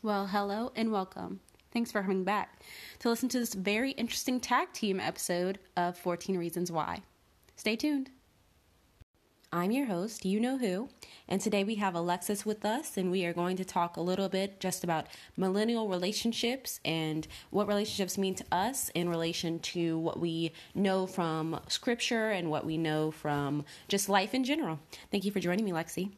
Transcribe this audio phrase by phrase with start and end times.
[0.00, 1.40] Well, hello and welcome.
[1.72, 2.62] Thanks for coming back
[3.00, 7.02] to listen to this very interesting tag team episode of 14 Reasons Why.
[7.56, 8.08] Stay tuned.
[9.52, 10.88] I'm your host, You Know Who,
[11.26, 14.28] and today we have Alexis with us, and we are going to talk a little
[14.28, 20.20] bit just about millennial relationships and what relationships mean to us in relation to what
[20.20, 24.78] we know from scripture and what we know from just life in general.
[25.10, 26.12] Thank you for joining me, Lexi.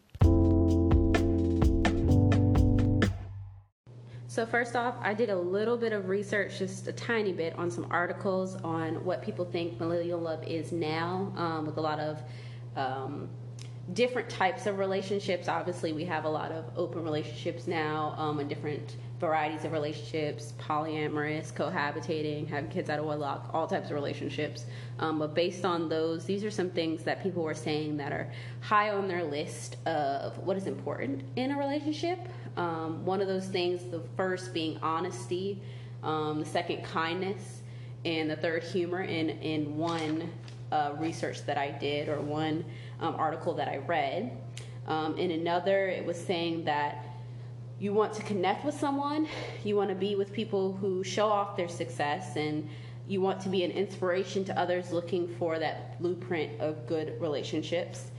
[4.30, 7.68] So, first off, I did a little bit of research, just a tiny bit, on
[7.68, 12.22] some articles on what people think millennial love is now, um, with a lot of
[12.76, 13.28] um,
[13.92, 15.48] different types of relationships.
[15.48, 20.54] Obviously, we have a lot of open relationships now, um, and different varieties of relationships,
[20.60, 24.64] polyamorous, cohabitating, having kids out of wedlock, all types of relationships.
[25.00, 28.30] Um, but based on those, these are some things that people were saying that are
[28.60, 32.28] high on their list of what is important in a relationship.
[32.60, 35.62] Um, one of those things, the first being honesty,
[36.02, 37.62] um, the second kindness,
[38.04, 39.00] and the third humor.
[39.00, 40.30] In in one
[40.70, 42.62] uh, research that I did or one
[43.00, 44.36] um, article that I read.
[44.86, 47.06] Um, in another, it was saying that
[47.78, 49.26] you want to connect with someone,
[49.64, 52.68] you want to be with people who show off their success, and
[53.08, 58.10] you want to be an inspiration to others looking for that blueprint of good relationships.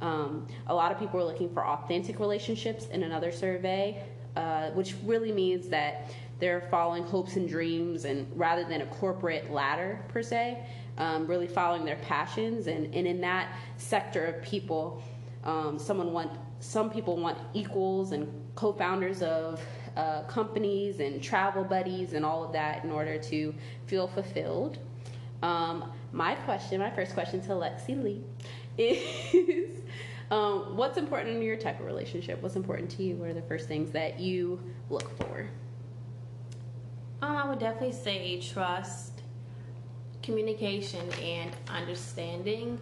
[0.00, 4.02] Um, a lot of people are looking for authentic relationships in another survey,
[4.36, 9.50] uh, which really means that they're following hopes and dreams and rather than a corporate
[9.50, 10.64] ladder per se
[11.00, 12.66] um, really following their passions.
[12.66, 15.02] And, and in that sector of people,
[15.44, 19.64] um, someone want some people want equals and co-founders of
[19.96, 23.54] uh, companies and travel buddies and all of that in order to
[23.86, 24.78] feel fulfilled.
[25.42, 28.22] Um, my question, my first question to Lexi Lee,
[28.78, 29.79] is
[30.30, 32.42] um, what's important in your type of relationship?
[32.42, 33.16] What's important to you?
[33.16, 35.48] What are the first things that you look for?
[37.22, 39.22] Um, I would definitely say trust
[40.22, 42.78] communication and understanding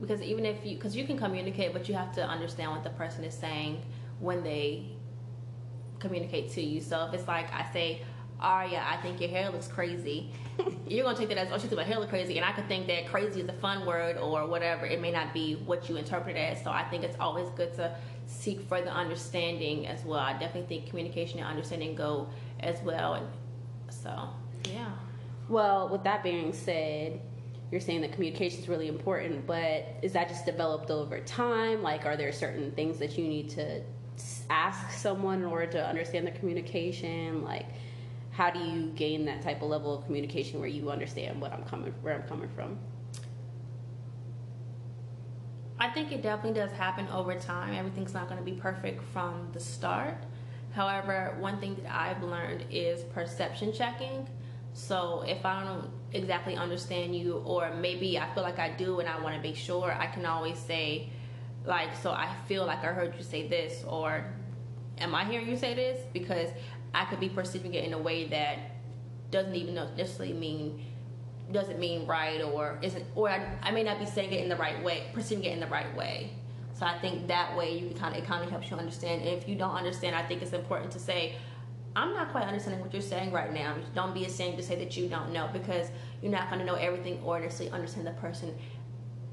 [0.00, 2.90] because even if you because you can communicate but you have to understand what the
[2.90, 3.82] person is saying
[4.20, 4.86] when they
[5.98, 8.00] communicate to you so if it's like i say
[8.40, 10.30] Aria, I think your hair looks crazy.
[10.86, 12.68] You're gonna take that as, oh, she thinks my hair looks crazy, and I could
[12.68, 14.86] think that crazy is a fun word or whatever.
[14.86, 16.62] It may not be what you interpret it as.
[16.62, 17.96] So I think it's always good to
[18.26, 20.20] seek further understanding as well.
[20.20, 22.28] I definitely think communication and understanding go
[22.60, 23.14] as well.
[23.14, 23.26] And
[23.88, 24.28] so,
[24.70, 24.90] yeah.
[25.48, 27.20] Well, with that being said,
[27.70, 31.82] you're saying that communication is really important, but is that just developed over time?
[31.82, 33.82] Like, are there certain things that you need to
[34.50, 37.42] ask someone in order to understand the communication?
[37.42, 37.66] Like,
[38.36, 41.64] how do you gain that type of level of communication where you understand what I'm
[41.64, 42.78] coming, where I'm coming from?
[45.78, 47.74] I think it definitely does happen over time.
[47.74, 50.16] Everything's not going to be perfect from the start.
[50.72, 54.28] However, one thing that I've learned is perception checking.
[54.74, 59.08] So if I don't exactly understand you, or maybe I feel like I do and
[59.08, 61.08] I want to be sure, I can always say,
[61.64, 64.26] like, so I feel like I heard you say this, or
[64.98, 66.00] am I hearing you say this?
[66.12, 66.50] Because
[66.96, 68.58] I could be perceiving it in a way that
[69.30, 70.84] doesn't even necessarily mean
[71.52, 74.56] doesn't mean right or isn't or I, I, may not be saying it in the
[74.56, 76.32] right way perceiving it in the right way
[76.74, 79.22] so i think that way you can kind of it kind of helps you understand
[79.22, 81.36] if you don't understand i think it's important to say
[81.96, 83.74] I'm not quite understanding what you're saying right now.
[83.94, 85.90] Don't be ashamed to say that you don't know because
[86.20, 88.54] you're not going to know everything or necessarily understand the person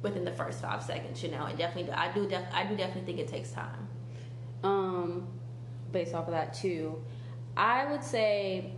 [0.02, 1.22] within the first five seconds.
[1.22, 3.90] You know, and definitely, I do, def- I do definitely think it takes time.
[4.64, 5.28] Um,
[5.92, 7.04] based off of that too,
[7.56, 8.74] I would say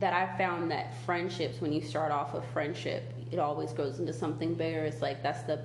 [0.00, 4.12] that I found that friendships, when you start off a friendship, it always grows into
[4.12, 4.84] something bigger.
[4.84, 5.60] It's like that's the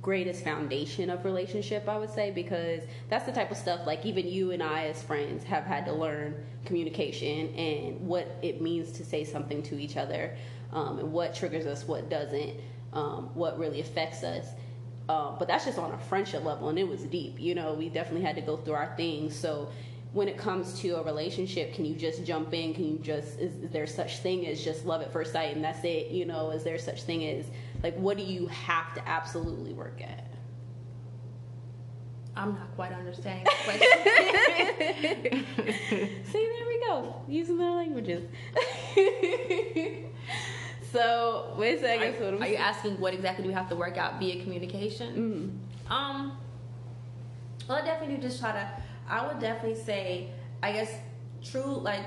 [0.00, 4.28] greatest foundation of relationship i would say because that's the type of stuff like even
[4.28, 9.04] you and i as friends have had to learn communication and what it means to
[9.04, 10.36] say something to each other
[10.72, 12.54] um, and what triggers us what doesn't
[12.92, 14.46] um, what really affects us.
[15.08, 17.74] Um, but that's just on a friendship level and it was deep you know?
[17.74, 19.34] We definitely had to go through our things.
[19.34, 19.70] So
[20.12, 22.74] when it comes to a relationship can you just jump in?
[22.74, 25.62] Can you just is, is, there such thing as just love at first sight and
[25.64, 26.10] that's it?
[26.10, 27.46] You know is there such thing as
[27.82, 30.24] like what do you have to absolutely work at?
[32.36, 33.88] I'm not quite understanding the question.
[36.24, 37.22] See there we go.
[37.28, 38.28] Using their languages.
[40.92, 42.22] So wait a second.
[42.22, 45.14] Are, are you asking what exactly do we have to work out via communication?
[45.88, 45.92] Mm-hmm.
[45.92, 46.32] um
[47.68, 48.70] well i definitely do just try to
[49.08, 50.28] I would definitely say,
[50.62, 50.92] I guess,
[51.42, 52.04] true, like,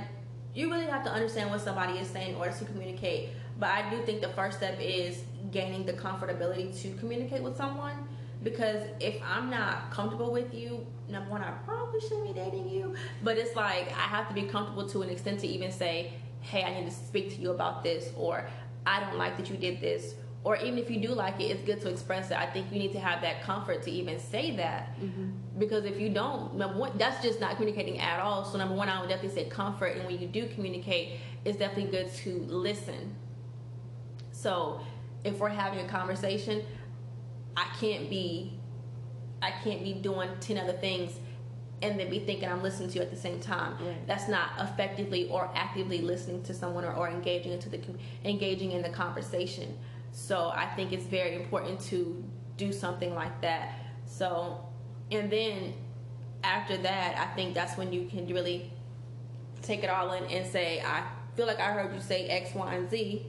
[0.54, 3.30] you really have to understand what somebody is saying in order to communicate.
[3.60, 8.08] But I do think the first step is gaining the comfortability to communicate with someone.
[8.44, 12.96] because if I'm not comfortable with you, number one, I probably shouldn't be dating you.
[13.24, 16.64] But it's like I have to be comfortable to an extent to even say, hey,
[16.64, 18.48] I need to speak to you about this, or
[18.86, 20.16] I don't like that you did this.
[20.44, 22.38] Or even if you do like it, it's good to express it.
[22.38, 25.00] I think you need to have that comfort to even say that.
[25.00, 25.51] Mm-hmm.
[25.62, 28.44] Because if you don't, number one, that's just not communicating at all.
[28.44, 29.96] So, number one, I would definitely say comfort.
[29.96, 33.16] And when you do communicate, it's definitely good to listen.
[34.32, 34.82] So,
[35.24, 36.64] if we're having a conversation,
[37.56, 38.58] I can't be
[39.44, 41.14] I can't be doing 10 other things
[41.84, 43.74] and then be thinking I'm listening to you at the same time.
[43.74, 44.08] Right.
[44.08, 47.82] That's not effectively or actively listening to someone or, or engaging into the
[48.26, 49.78] engaging in the conversation.
[50.12, 52.24] So I think it's very important to
[52.58, 53.76] do something like that.
[54.08, 54.66] So
[55.12, 55.74] and then
[56.44, 58.72] after that, I think that's when you can really
[59.62, 61.04] take it all in and say, I
[61.36, 63.26] feel like I heard you say X, Y, and Z.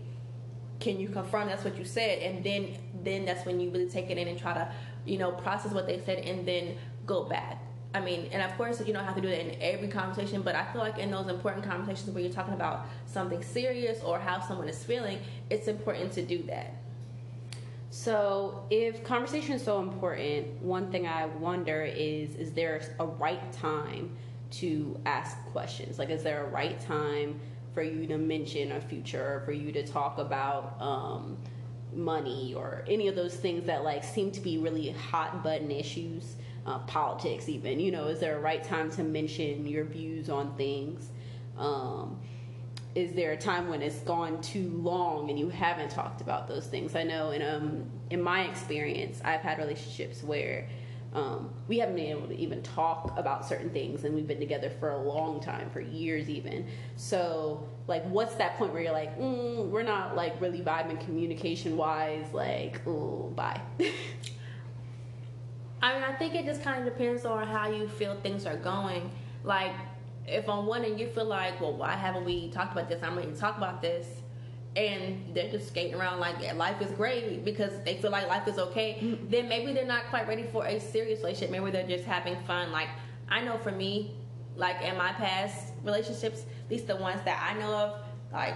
[0.81, 2.19] Can you confirm that's what you said?
[2.20, 4.73] And then then that's when you really take it in and try to,
[5.05, 6.76] you know, process what they said and then
[7.06, 7.62] go back.
[7.94, 10.55] I mean, and of course, you don't have to do that in every conversation, but
[10.55, 14.40] I feel like in those important conversations where you're talking about something serious or how
[14.40, 15.19] someone is feeling,
[15.50, 16.81] it's important to do that.
[17.93, 23.53] So, if conversation is so important, one thing I wonder is is there a right
[23.53, 24.17] time
[24.53, 25.99] to ask questions?
[25.99, 27.39] Like, is there a right time
[27.75, 31.37] for you to mention a future, or for you to talk about, um,
[31.93, 36.37] money or any of those things that like seem to be really hot button issues
[36.65, 40.56] uh, politics even you know is there a right time to mention your views on
[40.56, 41.11] things
[41.59, 42.19] um,
[42.94, 46.67] is there a time when it's gone too long and you haven't talked about those
[46.67, 50.69] things i know in um in my experience i've had relationships where
[51.15, 54.71] um, we haven't been able to even talk about certain things, and we've been together
[54.71, 56.67] for a long time, for years even.
[56.97, 61.77] So, like, what's that point where you're like, mm, we're not like really vibing communication
[61.77, 62.25] wise?
[62.33, 63.61] Like, oh, bye.
[65.83, 68.56] I mean, I think it just kind of depends on how you feel things are
[68.56, 69.11] going.
[69.44, 69.75] Like,
[70.26, 73.02] if on one end you feel like, well, why haven't we talked about this?
[73.02, 74.06] I'm ready to talk about this
[74.74, 78.58] and they're just skating around like life is great because they feel like life is
[78.58, 79.28] okay, mm-hmm.
[79.28, 81.50] then maybe they're not quite ready for a serious relationship.
[81.50, 82.72] Maybe they're just having fun.
[82.72, 82.88] Like
[83.28, 84.14] I know for me,
[84.56, 88.00] like in my past relationships, at least the ones that I know of,
[88.32, 88.54] like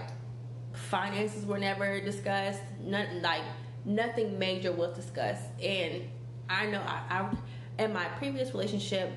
[0.73, 2.61] finances were never discussed.
[2.81, 3.43] Nothing like
[3.85, 5.45] nothing major was discussed.
[5.61, 6.03] And
[6.49, 9.11] I know I, I in my previous relationship,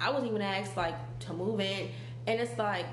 [0.00, 1.88] I was even asked like to move in,
[2.26, 2.86] and it's like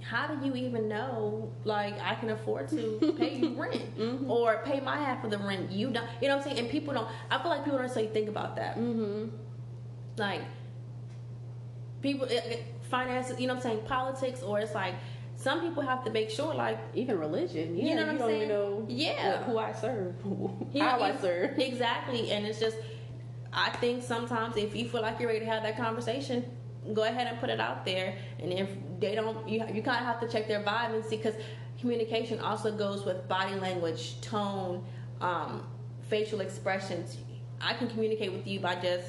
[0.00, 4.30] how do you even know like I can afford to pay you rent mm-hmm.
[4.30, 5.70] or pay my half of the rent?
[5.70, 6.58] You don't, you know what I'm saying?
[6.60, 7.08] And people don't.
[7.30, 8.78] I feel like people don't necessarily think about that.
[8.78, 9.34] Mm-hmm.
[10.16, 10.42] Like
[12.00, 13.38] people, it, it, finances.
[13.38, 13.86] You know what I'm saying?
[13.86, 14.94] Politics, or it's like
[15.36, 17.76] some people have to make sure, like even religion.
[17.76, 18.48] Yeah, you know what I'm saying?
[18.48, 20.14] know yeah, who I serve,
[20.78, 21.58] how I serve.
[21.58, 22.76] Exactly, and it's just.
[23.52, 26.44] I think sometimes if you feel like you're ready to have that conversation,
[26.92, 28.16] go ahead and put it out there.
[28.38, 28.68] And if
[29.00, 31.34] they don't, you, you kind of have to check their vibe and see because
[31.80, 34.84] communication also goes with body language, tone,
[35.20, 35.66] um,
[36.08, 37.16] facial expressions.
[37.60, 39.06] I can communicate with you by just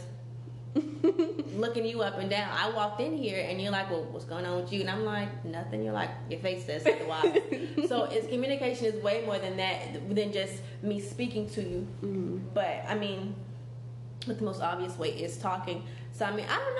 [1.54, 2.50] looking you up and down.
[2.52, 5.04] I walked in here and you're like, "Well, what's going on with you?" And I'm
[5.04, 7.42] like, "Nothing." You're like, "Your face says otherwise."
[7.88, 11.88] so, it's communication is way more than that than just me speaking to you.
[12.04, 12.38] Mm-hmm.
[12.54, 13.36] But I mean,
[14.30, 15.84] but the most obvious way is talking.
[16.14, 16.76] So I mean, I don't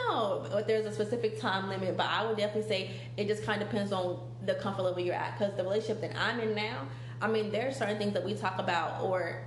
[0.52, 3.62] know if there's a specific time limit, but I would definitely say it just kind
[3.62, 5.38] of depends on the comfort level you're at.
[5.38, 6.88] Because the relationship that I'm in now,
[7.22, 9.42] I mean, there are certain things that we talk about, or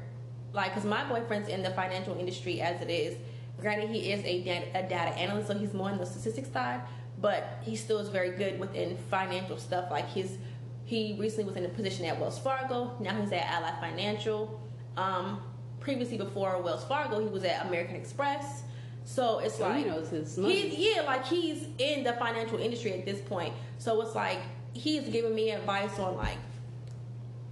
[0.52, 3.16] like, because my boyfriend's in the financial industry as it is.
[3.60, 6.80] Granted, he is a data, a data analyst, so he's more on the statistics side,
[7.20, 9.90] but he still is very good within financial stuff.
[9.90, 10.36] Like his,
[10.84, 12.96] he recently was in a position at Wells Fargo.
[12.98, 14.60] Now he's at Ally Financial.
[14.96, 15.40] Um,
[15.82, 18.62] previously, before Wells Fargo, he was at American Express.
[19.04, 20.68] So it's so like he knows his money.
[20.68, 23.52] He's, yeah, like he's in the financial industry at this point.
[23.78, 24.38] So it's like
[24.72, 26.38] he's giving me advice on like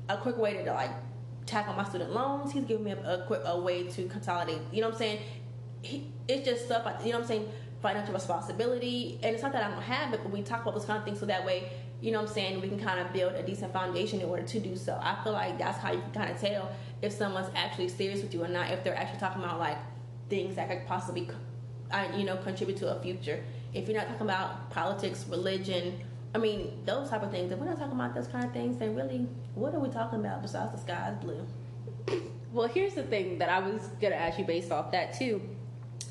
[0.08, 0.90] a quick way to like
[1.46, 2.52] tackle my student loans.
[2.52, 4.58] He's giving me a, a quick a way to consolidate.
[4.72, 5.18] You know what I'm saying?
[5.82, 7.48] He, it's just stuff like you know what I'm saying.
[7.82, 10.84] Financial responsibility, and it's not that I don't have it, but we talk about those
[10.84, 13.12] kind of things so that way, you know what I'm saying, we can kind of
[13.12, 14.98] build a decent foundation in order to do so.
[15.02, 16.70] I feel like that's how you can kind of tell
[17.02, 19.76] if someone's actually serious with you or not, if they're actually talking about like
[20.28, 21.28] things that could possibly,
[22.16, 23.42] you know, contribute to a future.
[23.74, 26.00] If you're not talking about politics, religion,
[26.34, 27.52] I mean, those type of things.
[27.52, 30.20] If we're not talking about those kind of things, then really, what are we talking
[30.20, 31.46] about besides the sky is blue?
[32.52, 35.40] Well, here's the thing that I was gonna ask you based off that too.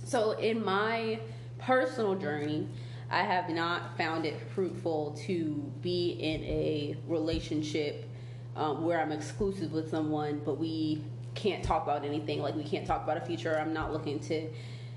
[0.06, 1.20] So, in my
[1.58, 2.70] personal journey,
[3.12, 8.06] I have not found it fruitful to be in a relationship
[8.56, 12.42] um, where I'm exclusive with someone, but we can't talk about anything.
[12.42, 13.58] Like we can't talk about a future.
[13.58, 14.50] I'm not looking to,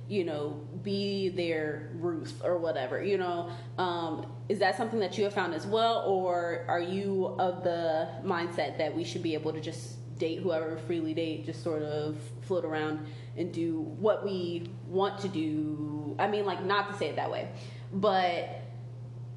[0.08, 3.02] you know, be their Ruth or whatever.
[3.02, 7.34] You know, um, is that something that you have found as well, or are you
[7.38, 11.62] of the mindset that we should be able to just date whoever, freely date, just
[11.62, 16.14] sort of float around and do what we want to do?
[16.18, 17.48] I mean, like not to say it that way,
[17.92, 18.62] but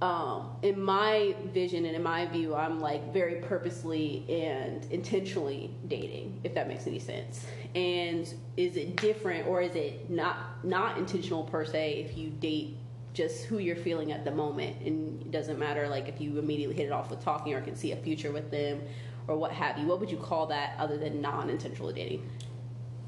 [0.02, 6.42] um, in my vision and in my view, I'm like very purposely and intentionally dating,
[6.44, 7.46] if that makes any sense.
[7.74, 12.78] And is it different or is it not not intentional per se if you date
[13.14, 16.76] just who you're feeling at the moment and it doesn't matter like if you immediately
[16.76, 18.82] hit it off with talking or can see a future with them
[19.28, 19.88] or what have you.
[19.88, 22.30] What would you call that other than non-intentional dating?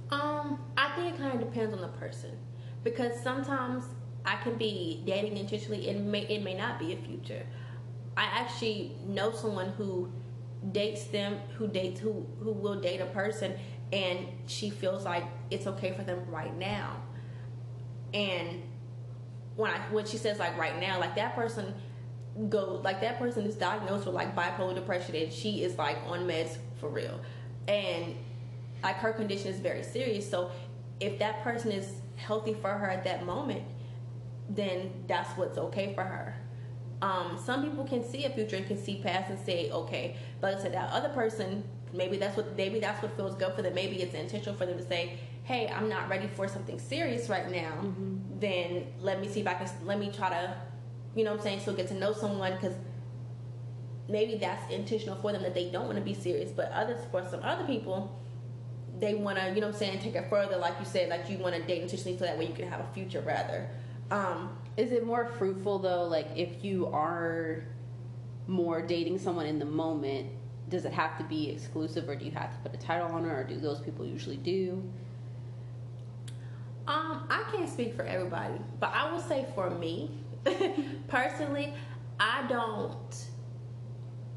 [0.09, 2.37] Um, I think it kind of depends on the person
[2.83, 3.83] because sometimes
[4.27, 5.87] I can be dating intentionally.
[5.87, 7.45] It may it may not be a future.
[8.17, 10.11] I actually know someone who
[10.73, 13.53] dates them, who dates who who will date a person,
[13.93, 16.97] and she feels like it's okay for them right now.
[18.13, 18.63] And
[19.55, 21.73] when I when she says like right now, like that person
[22.49, 26.27] go like that person is diagnosed with like bipolar depression and she is like on
[26.27, 27.17] meds for real,
[27.69, 28.13] and
[28.83, 30.29] like her condition is very serious.
[30.29, 30.51] So
[30.99, 33.63] if that person is healthy for her at that moment
[34.49, 36.35] then that's what's okay for her.
[37.01, 40.61] Um, some people can see a future and can see past and say, okay, but
[40.61, 41.63] said, that other person,
[41.93, 43.75] maybe that's what maybe that's what feels good for them.
[43.75, 47.49] Maybe it's intentional for them to say, hey, I'm not ready for something serious right
[47.51, 47.71] now.
[47.81, 48.39] Mm-hmm.
[48.39, 50.55] Then let me see if I can let me try to,
[51.15, 52.75] you know, what I'm saying, so get to know someone because
[54.09, 56.51] maybe that's intentional for them that they don't want to be serious.
[56.51, 58.19] But others, for some other people,
[58.99, 60.57] they want to, you know, what I'm saying, take it further.
[60.57, 62.79] Like you said, like you want to date intentionally so that way you can have
[62.79, 63.69] a future rather.
[64.11, 66.03] Um, is it more fruitful though?
[66.03, 67.63] Like if you are
[68.47, 70.27] more dating someone in the moment,
[70.69, 73.25] does it have to be exclusive, or do you have to put a title on
[73.25, 74.83] it, or do those people usually do?
[76.87, 80.11] Um, I can't speak for everybody, but I will say for me,
[81.07, 81.73] personally,
[82.19, 83.25] I don't.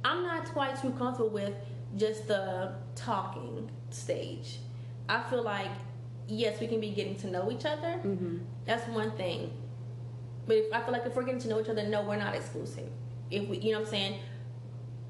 [0.04, 1.54] I'm not quite too comfortable with
[1.96, 4.58] just the talking stage.
[5.08, 5.70] I feel like
[6.30, 8.00] yes, we can be getting to know each other.
[8.04, 8.38] Mm-hmm.
[8.64, 9.52] That's one thing.
[10.50, 12.34] But if, I feel like if we're getting to know each other, no, we're not
[12.34, 12.88] exclusive.
[13.30, 14.18] If we, you know what I'm saying?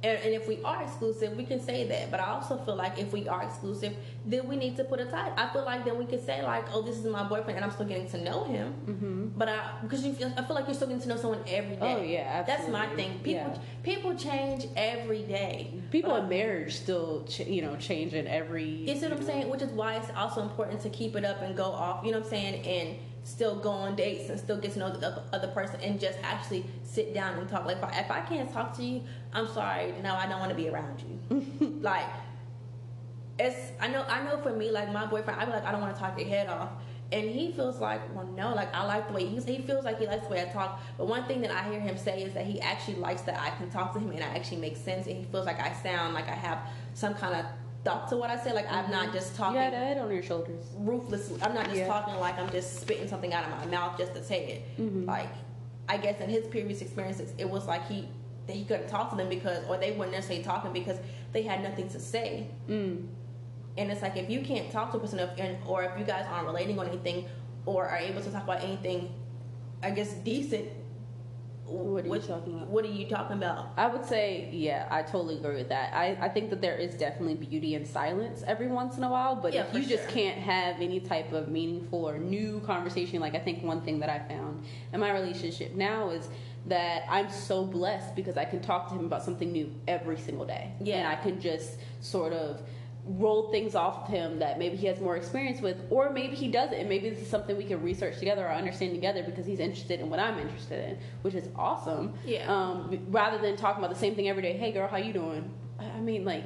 [0.02, 2.10] And, and, if we are exclusive, we can say that.
[2.10, 5.06] But I also feel like if we are exclusive, then we need to put a
[5.06, 5.32] title.
[5.38, 7.70] I feel like then we could say like, "Oh, this is my boyfriend," and I'm
[7.70, 8.74] still getting to know him.
[8.86, 9.26] Mm-hmm.
[9.38, 11.76] But I, because you feel, I feel like you're still getting to know someone every
[11.76, 11.94] day.
[11.96, 12.72] Oh yeah, absolutely.
[12.72, 13.18] That's my thing.
[13.20, 13.58] People, yeah.
[13.82, 15.72] people change every day.
[15.90, 18.64] People in marriage still, ch- you know, changing every.
[18.64, 19.48] You see what I'm saying?
[19.48, 22.04] Which is why it's also important to keep it up and go off.
[22.04, 22.66] You know what I'm saying?
[22.66, 26.18] And still go on dates and still get to know the other person and just
[26.22, 27.64] actually sit down and talk.
[27.66, 29.94] Like if I, if I can't talk to you, I'm sorry.
[30.02, 31.78] No, I don't want to be around you.
[31.80, 32.06] like
[33.38, 35.80] it's I know I know for me like my boyfriend, I be like I don't
[35.80, 36.70] want to talk your head off.
[37.12, 39.98] And he feels like, well, no, like I like the way he, he feels like
[39.98, 40.80] he likes the way I talk.
[40.96, 43.50] But one thing that I hear him say is that he actually likes that I
[43.56, 45.08] can talk to him and I actually make sense.
[45.08, 46.60] And he feels like I sound like I have
[46.94, 47.46] some kind of
[47.84, 48.52] thought to what I say.
[48.52, 48.86] Like mm-hmm.
[48.86, 49.14] I'm not mm-hmm.
[49.14, 49.56] just talking.
[49.56, 50.64] You had a head on your shoulders.
[50.76, 51.42] Ruthlessly.
[51.42, 51.86] I'm not just yeah.
[51.86, 54.80] talking like I'm just spitting something out of my mouth just to say it.
[54.80, 55.06] Mm-hmm.
[55.06, 55.32] Like
[55.88, 58.08] I guess in his previous experiences, it was like he
[58.46, 60.98] that he couldn't talk to them because, or they weren't necessarily talking because
[61.32, 62.48] they had nothing to say.
[62.68, 63.06] Mm.
[63.78, 66.26] And it's like if you can't talk to a person, and, or if you guys
[66.28, 67.26] aren't relating on anything,
[67.66, 69.12] or are able to talk about anything,
[69.82, 70.68] I guess decent
[71.70, 72.68] what are what, you talking about?
[72.68, 73.72] What are you talking about?
[73.76, 75.94] I would say, yeah, I totally agree with that.
[75.94, 79.36] I, I think that there is definitely beauty in silence every once in a while,
[79.36, 79.96] but yeah, if you sure.
[79.96, 84.00] just can't have any type of meaningful or new conversation, like I think one thing
[84.00, 86.28] that I found in my relationship now is
[86.66, 90.44] that I'm so blessed because I can talk to him about something new every single
[90.44, 90.72] day.
[90.80, 90.96] Yeah.
[90.98, 92.62] And I can just sort of
[93.18, 96.48] roll things off of him that maybe he has more experience with, or maybe he
[96.48, 99.58] doesn't, and maybe this is something we can research together or understand together because he's
[99.58, 102.14] interested in what I'm interested in, which is awesome.
[102.24, 102.52] Yeah.
[102.52, 104.56] Um, rather than talking about the same thing every day.
[104.56, 105.50] Hey, girl, how you doing?
[105.78, 106.44] I mean, like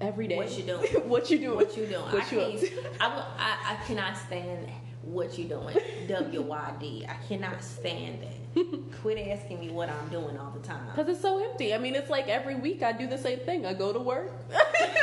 [0.00, 0.36] every day.
[0.36, 0.86] What you doing?
[1.08, 1.56] what you doing?
[1.56, 2.02] What you doing?
[2.02, 2.82] What I you to?
[3.00, 3.06] I,
[3.38, 4.68] I, I cannot stand
[5.02, 5.76] what you doing.
[6.08, 7.06] W Y D.
[7.08, 8.92] I cannot stand it.
[9.02, 10.86] Quit asking me what I'm doing all the time.
[10.86, 11.74] Because it's so empty.
[11.74, 13.66] I mean, it's like every week I do the same thing.
[13.66, 14.32] I go to work.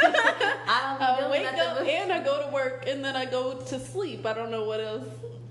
[0.06, 4.26] I, I wake up and I go to work and then I go to sleep.
[4.26, 5.06] I don't know what else.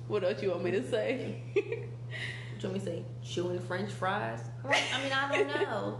[0.08, 1.42] What else you want me to say?
[1.54, 3.04] what you want me to say?
[3.22, 4.40] Chewing French fries?
[4.64, 5.98] I mean, I don't know.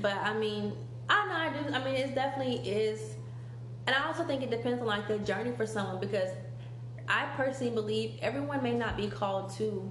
[0.00, 0.72] but I mean,
[1.08, 1.74] I know I do.
[1.74, 3.16] I mean, it definitely is.
[3.86, 6.30] And I also think it depends on like the journey for someone because
[7.08, 9.90] I personally believe everyone may not be called to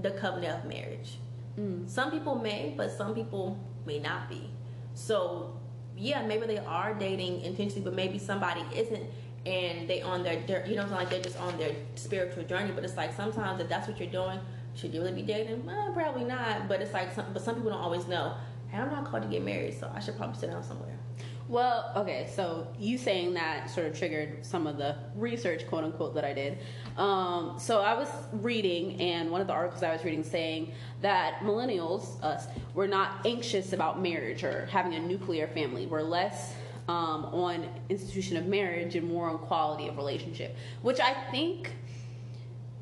[0.00, 1.18] the covenant of marriage.
[1.58, 1.88] Mm.
[1.88, 4.50] Some people may, but some people may not be.
[4.94, 5.60] So
[5.96, 9.02] yeah, maybe they are dating intentionally, but maybe somebody isn't,
[9.46, 12.72] and they on their, you know, like they're just on their spiritual journey.
[12.72, 14.38] But it's like sometimes if that's what you're doing,
[14.74, 15.64] should you really be dating?
[15.64, 16.68] Well, probably not.
[16.68, 18.34] But it's like, some, but some people don't always know.
[18.68, 20.98] Hey, I'm not called to get married, so I should probably sit down somewhere.
[21.46, 26.14] Well, okay, so you saying that sort of triggered some of the research, quote unquote,
[26.14, 26.58] that I did.
[26.96, 30.72] Um, so I was reading, and one of the articles I was reading saying
[31.02, 35.84] that millennials, us, we're not anxious about marriage or having a nuclear family.
[35.84, 36.54] We're less
[36.88, 41.72] um, on institution of marriage and more on quality of relationship, which I think.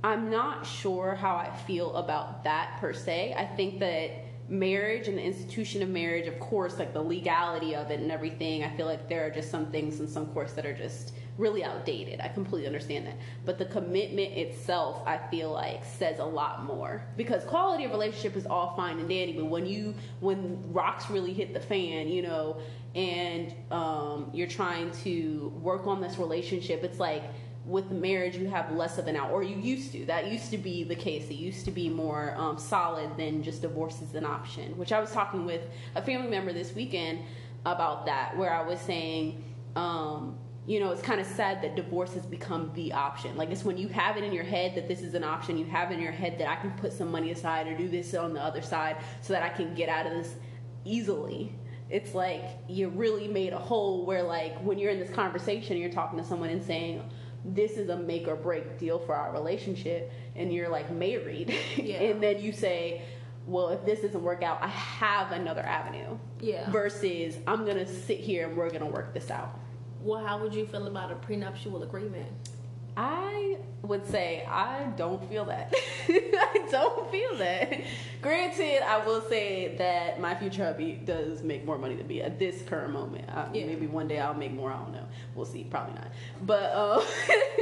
[0.05, 3.37] I'm not sure how I feel about that per se.
[3.39, 4.22] I think that
[4.53, 8.63] marriage and the institution of marriage, of course, like the legality of it and everything,
[8.63, 11.65] I feel like there are just some things in some courts that are just really
[11.65, 12.21] outdated.
[12.21, 13.17] I completely understand that.
[13.47, 17.03] But the commitment itself, I feel like, says a lot more.
[17.17, 21.33] Because quality of relationship is all fine and dandy, but when you when rocks really
[21.33, 22.59] hit the fan, you know,
[22.95, 27.23] and um, you're trying to work on this relationship, it's like
[27.65, 30.05] with marriage you have less of an out or you used to.
[30.07, 31.31] That used to be the case.
[31.31, 35.01] It used to be more um, solid than just divorce is an option which i
[35.01, 35.63] was talking with
[35.95, 37.21] a family member this weekend
[37.65, 39.43] about that where i was saying
[39.77, 43.37] um, you know it's kind of sad that divorce has become the option.
[43.37, 45.65] Like it's when you have it in your head that this is an option you
[45.67, 48.33] have in your head that i can put some money aside or do this on
[48.35, 50.35] the other side so that i can get out of this
[50.85, 51.55] easily.
[51.91, 55.91] It's like you really made a hole where like when you're in this conversation you're
[55.91, 57.03] talking to someone and saying
[57.45, 61.55] this is a make or break deal for our relationship and you're like married.
[61.77, 61.97] Yeah.
[62.03, 63.03] and then you say
[63.47, 66.17] well if this doesn't work out i have another avenue.
[66.41, 66.71] Yeah.
[66.71, 69.59] Versus i'm gonna sit here and we're gonna work this out.
[70.03, 72.29] Well how would you feel about a prenuptial agreement
[72.97, 75.75] I would say I don't feel that.
[76.09, 77.81] I don't feel that.
[78.21, 82.39] Granted, I will say that my future hubby does make more money than me at
[82.39, 83.29] this current moment.
[83.29, 83.67] Uh, yeah.
[83.67, 84.71] Maybe one day I'll make more.
[84.71, 85.07] I don't know.
[85.35, 85.65] We'll see.
[85.65, 86.13] Probably not.
[86.43, 87.05] But uh,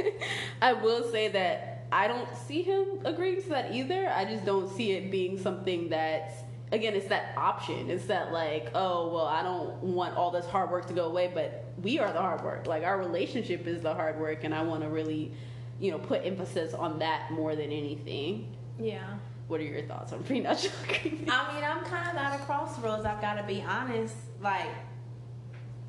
[0.61, 4.09] I will say that I don't see him agreeing to that either.
[4.09, 6.33] I just don't see it being something that's
[6.71, 7.89] again, it's that option.
[7.89, 11.31] It's that like, oh well, I don't want all this hard work to go away,
[11.33, 12.67] but we are the hard work.
[12.67, 15.33] Like our relationship is the hard work, and I want to really,
[15.79, 18.55] you know, put emphasis on that more than anything.
[18.79, 19.17] Yeah.
[19.47, 21.29] What are your thoughts on prenuptial agreement?
[21.29, 23.05] I mean, I'm kind of at a crossroads.
[23.05, 24.15] I've got to be honest.
[24.41, 24.69] Like,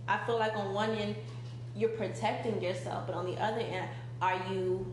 [0.09, 1.15] I feel like on one end,
[1.77, 3.89] you're protecting yourself, but on the other end,
[4.21, 4.93] are you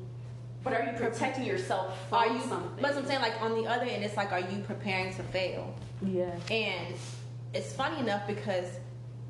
[0.63, 2.81] but are you protecting yourself from are you, something?
[2.81, 5.73] But I'm saying, like on the other end, it's like, are you preparing to fail?
[6.01, 6.35] Yeah.
[6.51, 6.95] And
[7.53, 8.65] it's funny enough because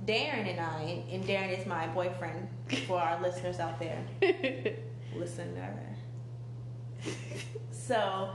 [0.05, 2.47] Darren and I, and Darren is my boyfriend
[2.87, 4.03] for our listeners out there.
[5.15, 5.95] Listener.
[7.71, 8.29] so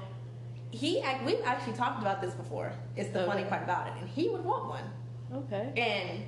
[0.71, 2.73] he, we've actually talked about this before.
[2.97, 3.31] It's the okay.
[3.31, 4.85] funny part about it, and he would want one.
[5.33, 5.73] Okay.
[5.77, 6.25] And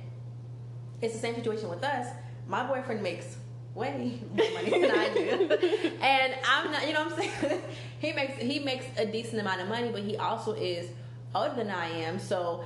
[1.01, 2.07] it's the same situation with us.
[2.47, 3.37] My boyfriend makes
[3.77, 5.49] way more money than I do,
[6.01, 6.87] and I'm not.
[6.87, 7.61] You know what I'm saying?
[7.99, 10.89] he makes he makes a decent amount of money, but he also is
[11.35, 12.63] older than I am, so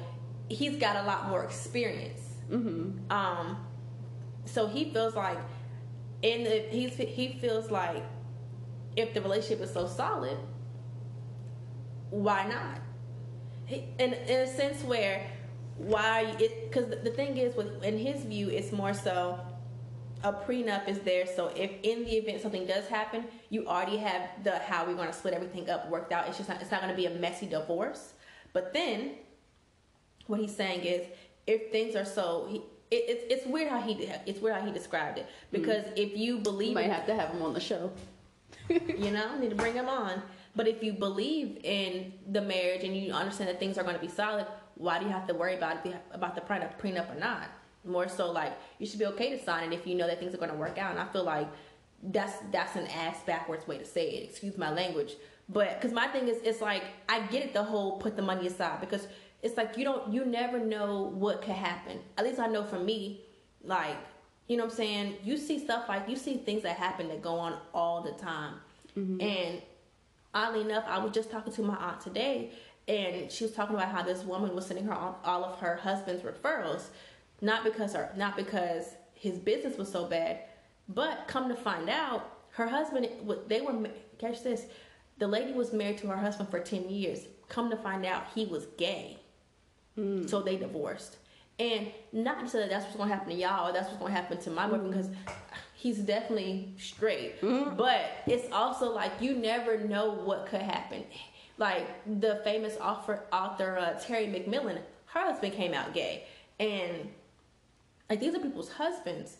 [0.49, 2.21] he's got a lot more experience.
[2.49, 3.11] Mm-hmm.
[3.11, 3.57] Um,
[4.45, 5.37] so he feels like,
[6.21, 8.03] in the he's he feels like,
[8.95, 10.37] if the relationship is so solid,
[12.09, 12.79] why not?
[13.65, 15.25] He, in in a sense where
[15.77, 19.39] why it because the thing is with in his view it's more so
[20.23, 24.29] a prenup is there so if in the event something does happen you already have
[24.43, 26.27] the how we're going to split everything up worked out.
[26.27, 28.13] It's just not it's not going to be a messy divorce.
[28.53, 29.11] But then
[30.27, 31.05] what he's saying is
[31.45, 32.57] if things are so he,
[32.89, 35.27] it, it's it's weird how he it's weird how he described it.
[35.51, 35.93] Because mm.
[35.97, 37.91] if you believe you might have to have him on the show.
[38.69, 40.21] You know need to bring him on.
[40.55, 44.01] But if you believe in the marriage and you understand that things are going to
[44.01, 47.19] be solid why do you have to worry about it, about the prenup prenup or
[47.19, 47.49] not
[47.83, 50.33] more so like you should be okay to sign it if you know that things
[50.33, 50.91] are going to work out.
[50.91, 51.47] And I feel like
[52.03, 54.29] that's that's an ass backwards way to say it.
[54.29, 55.13] Excuse my language,
[55.49, 57.53] but because my thing is, it's like I get it.
[57.53, 59.07] The whole put the money aside because
[59.41, 61.99] it's like you don't you never know what could happen.
[62.17, 63.21] At least I know for me,
[63.63, 63.97] like
[64.47, 65.15] you know what I'm saying.
[65.23, 68.55] You see stuff like you see things that happen that go on all the time,
[68.97, 69.21] mm-hmm.
[69.21, 69.61] and
[70.33, 72.51] oddly enough, I was just talking to my aunt today,
[72.87, 76.23] and she was talking about how this woman was sending her all of her husband's
[76.23, 76.87] referrals
[77.41, 80.39] not because her not because his business was so bad,
[80.89, 83.07] but come to find out, her husband
[83.47, 84.65] they were catch this,
[85.17, 87.25] the lady was married to her husband for ten years.
[87.49, 89.17] Come to find out, he was gay,
[89.97, 90.29] mm.
[90.29, 91.17] so they divorced.
[91.59, 94.13] And not to say that that's what's gonna happen to y'all or that's what's gonna
[94.13, 95.09] happen to my boyfriend because
[95.75, 97.39] he's definitely straight.
[97.41, 97.77] Mm.
[97.77, 101.03] But it's also like you never know what could happen.
[101.57, 101.87] Like
[102.19, 106.23] the famous author, author uh, Terry McMillan, her husband came out gay,
[106.59, 107.09] and
[108.11, 109.37] like these are people's husbands,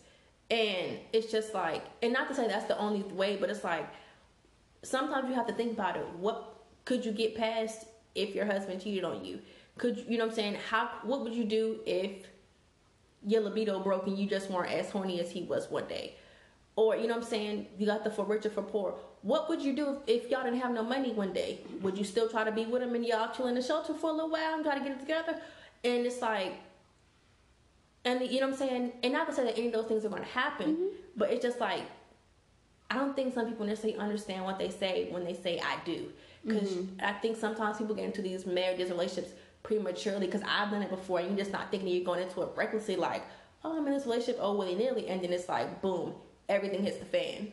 [0.50, 3.86] and it's just like, and not to say that's the only way, but it's like
[4.82, 6.06] sometimes you have to think about it.
[6.16, 9.40] What could you get past if your husband cheated on you?
[9.76, 10.56] Could you know what I'm saying?
[10.70, 12.12] How what would you do if
[13.26, 16.16] your libido broke and you just weren't as horny as he was one day?
[16.74, 17.66] Or you know what I'm saying?
[17.76, 18.94] You got the for richer for poor.
[19.20, 21.60] What would you do if, if y'all didn't have no money one day?
[21.82, 24.08] Would you still try to be with him and y'all chill in the shelter for
[24.08, 25.38] a little while and try to get it together?
[25.84, 26.54] And it's like,
[28.04, 28.92] and you know what I'm saying?
[29.02, 30.86] And not to say that any of those things are going to happen, mm-hmm.
[31.16, 31.82] but it's just like
[32.92, 36.08] I don't think some people necessarily understand what they say when they say I do.
[36.44, 37.00] Because mm-hmm.
[37.02, 40.26] I think sometimes people get into these marriages, relationships prematurely.
[40.26, 42.96] Because I've done it before, and you're just not thinking you're going into it recklessly,
[42.96, 43.22] like,
[43.64, 45.08] oh, I'm in this relationship, oh, willy nilly.
[45.08, 46.12] And then it's like, boom,
[46.50, 47.52] everything hits the fan.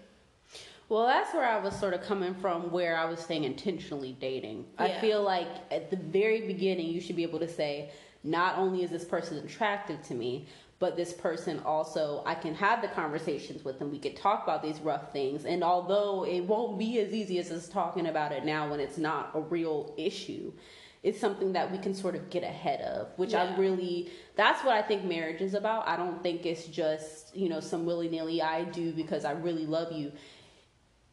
[0.89, 4.65] Well, that's where I was sort of coming from, where I was saying intentionally dating.
[4.77, 4.85] Yeah.
[4.85, 7.91] I feel like at the very beginning, you should be able to say,
[8.23, 10.47] not only is this person attractive to me,
[10.79, 13.91] but this person also I can have the conversations with them.
[13.91, 17.51] We could talk about these rough things, and although it won't be as easy as
[17.51, 20.53] us talking about it now when it's not a real issue,
[21.03, 23.07] it's something that we can sort of get ahead of.
[23.17, 23.43] Which yeah.
[23.43, 25.87] I really that's what I think marriage is about.
[25.87, 29.65] I don't think it's just you know some willy nilly I do because I really
[29.65, 30.13] love you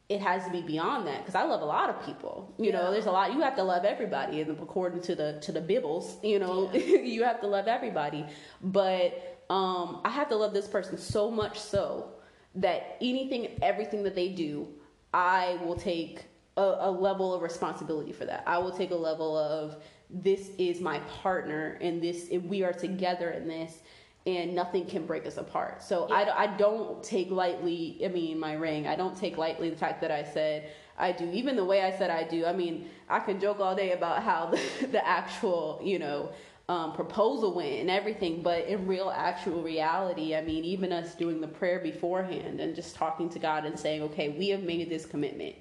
[0.08, 2.54] it has to be beyond that because I love a lot of people.
[2.58, 2.78] You yeah.
[2.78, 5.60] know, there's a lot you have to love everybody, and according to the to the
[5.60, 6.80] Bibbles, you know, yeah.
[7.00, 8.24] you have to love everybody.
[8.62, 12.10] But um, I have to love this person so much so
[12.54, 14.68] that anything and everything that they do,
[15.12, 16.24] I will take
[16.56, 18.44] a, a level of responsibility for that.
[18.46, 19.76] I will take a level of
[20.08, 23.80] this is my partner, and this we are together in this
[24.26, 25.82] and nothing can break us apart.
[25.82, 26.14] So yeah.
[26.14, 30.00] I, I don't take lightly, I mean, my ring, I don't take lightly the fact
[30.00, 32.46] that I said I do, even the way I said I do.
[32.46, 34.46] I mean, I can joke all day about how
[34.80, 36.30] the, the actual, you know,
[36.68, 41.40] um, proposal went and everything, but in real, actual reality, I mean, even us doing
[41.40, 45.06] the prayer beforehand and just talking to God and saying, okay, we have made this
[45.06, 45.54] commitment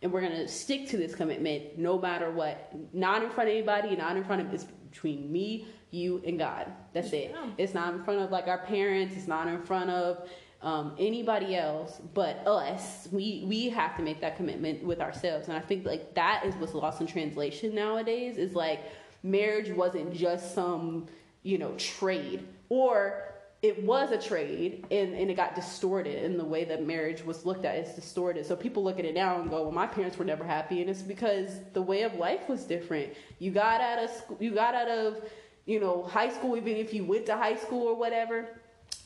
[0.00, 2.72] and we're going to stick to this commitment no matter what.
[2.94, 6.72] Not in front of anybody, not in front of, it's between me, you, and God.
[6.92, 7.30] That's it.
[7.32, 7.46] Yeah.
[7.56, 10.28] It's not in front of like our parents, it's not in front of
[10.60, 13.08] um, anybody else but us.
[13.12, 16.54] We we have to make that commitment with ourselves, and I think like that is
[16.56, 18.38] what's lost in translation nowadays.
[18.38, 18.80] Is like
[19.22, 21.06] marriage wasn't just some,
[21.42, 23.24] you know, trade or
[23.60, 27.44] it was a trade and, and it got distorted in the way that marriage was
[27.44, 30.16] looked at it's distorted so people look at it now and go well my parents
[30.16, 33.98] were never happy and it's because the way of life was different you got out
[33.98, 35.20] of school you got out of
[35.68, 38.48] you know high school even if you went to high school or whatever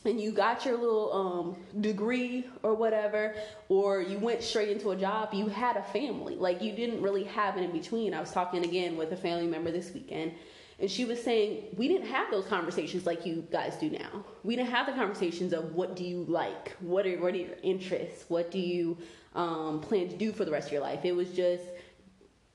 [0.05, 3.35] and you got your little um, degree or whatever,
[3.69, 6.35] or you went straight into a job, you had a family.
[6.35, 8.13] Like you didn't really have it in between.
[8.13, 10.33] I was talking again with a family member this weekend,
[10.79, 14.25] and she was saying we didn't have those conversations like you guys do now.
[14.43, 17.55] We didn't have the conversations of what do you like, what are what are your
[17.63, 18.97] interests, what do you
[19.35, 21.05] um, plan to do for the rest of your life.
[21.05, 21.63] It was just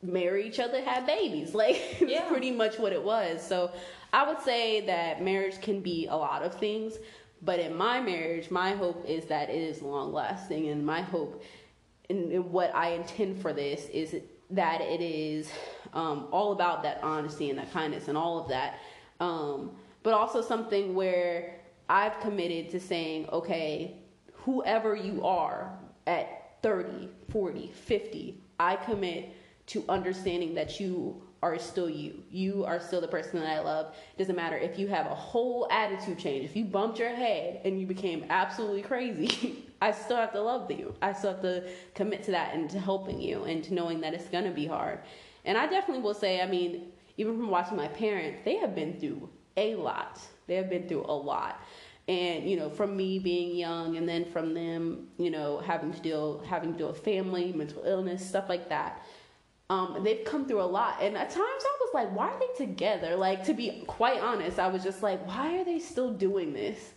[0.03, 1.55] marry each other, have babies.
[1.55, 2.29] Like yeah.
[2.29, 3.47] pretty much what it was.
[3.47, 3.71] So
[4.13, 6.99] I would say that marriage can be a lot of things
[7.43, 11.43] but in my marriage, my hope is that it is long lasting, and my hope
[12.11, 14.17] and what I intend for this is
[14.51, 15.51] that it is
[15.93, 18.79] um, all about that honesty and that kindness and all of that.
[19.21, 23.99] Um, but also something where I've committed to saying, okay,
[24.33, 25.71] whoever you are
[26.07, 29.35] at 30, 40, 50, I commit
[29.68, 32.22] to understanding that you are still you.
[32.31, 33.94] You are still the person that I love.
[34.14, 36.44] It doesn't matter if you have a whole attitude change.
[36.44, 40.70] If you bumped your head and you became absolutely crazy, I still have to love
[40.70, 40.94] you.
[41.00, 44.14] I still have to commit to that and to helping you and to knowing that
[44.14, 44.98] it's going to be hard.
[45.44, 48.98] And I definitely will say, I mean, even from watching my parents, they have been
[48.98, 50.20] through a lot.
[50.48, 51.62] They have been through a lot.
[52.09, 56.00] And, you know, from me being young and then from them, you know, having to
[56.00, 59.04] deal having to deal with family, mental illness, stuff like that
[59.70, 61.02] um, they've come through a lot.
[61.02, 63.16] And at times I was like, why are they together?
[63.16, 66.92] Like, to be quite honest, I was just like, why are they still doing this?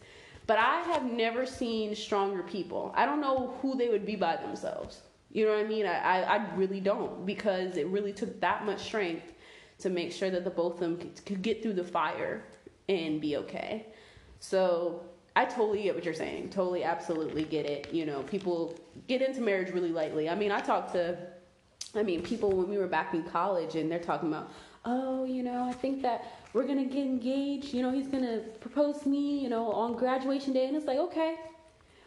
[0.47, 2.93] But I have never seen stronger people.
[2.95, 5.01] I don't know who they would be by themselves.
[5.31, 5.85] You know what I mean?
[5.85, 9.33] I, I, I really don't because it really took that much strength
[9.79, 12.43] to make sure that the both of them could, could get through the fire
[12.89, 13.87] and be okay.
[14.39, 15.03] So
[15.35, 16.49] I totally get what you're saying.
[16.49, 17.93] Totally, absolutely get it.
[17.93, 20.29] You know, people get into marriage really lightly.
[20.29, 21.17] I mean, I talk to
[21.95, 24.51] I mean, people when we were back in college and they're talking about,
[24.85, 27.73] oh, you know, I think that we're gonna get engaged.
[27.73, 30.97] You know, he's gonna propose to me, you know, on graduation day, and it's like,
[30.99, 31.35] okay,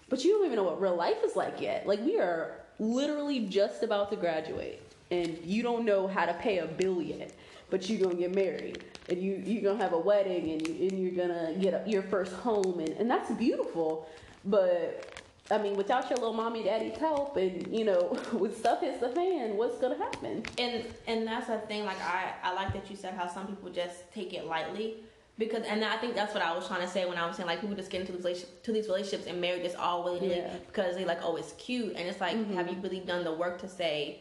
[0.09, 1.87] but you don't even know what real life is like yet.
[1.87, 6.59] Like we are literally just about to graduate, and you don't know how to pay
[6.59, 7.33] a bill yet,
[7.71, 8.85] but you're gonna get married.
[9.09, 12.03] and you you're gonna have a wedding and, you, and you're gonna get a, your
[12.03, 14.09] first home and, and that's beautiful
[14.47, 15.14] but
[15.51, 18.01] I mean, without your little mommy daddy's help, and you know,
[18.33, 20.43] when stuff hits the fan, what's gonna happen?
[20.59, 21.85] And and that's the thing.
[21.85, 24.97] Like I I like that you said how some people just take it lightly
[25.37, 27.47] because and I think that's what I was trying to say when I was saying
[27.47, 30.37] like people just get into these relationships, to these relationships and marry just all willingly
[30.37, 30.55] Yeah.
[30.67, 32.83] because they like oh it's cute and it's like have you mm-hmm.
[32.83, 34.21] really done the work to say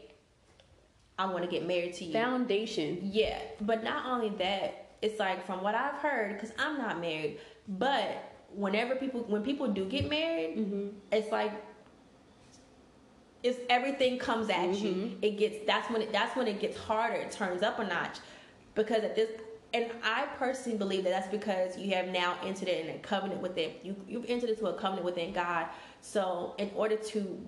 [1.17, 2.13] I want to get married to you?
[2.13, 2.99] Foundation.
[3.03, 7.37] Yeah, but not only that, it's like from what I've heard, because I'm not married,
[7.67, 10.57] but whenever people, when people do get married,
[11.11, 11.51] it's like
[13.43, 15.17] it's everything comes at you.
[15.21, 17.15] It gets that's when it that's when it gets harder.
[17.15, 18.17] It turns up a notch
[18.75, 19.29] because at this.
[19.73, 23.57] And I personally believe that that's because you have now entered in a covenant with
[23.57, 23.79] it.
[23.83, 25.67] You you've entered into a covenant within God.
[25.99, 27.41] So in order to